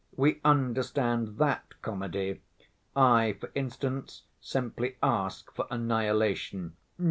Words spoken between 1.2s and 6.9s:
that comedy; I, for instance, simply ask for annihilation.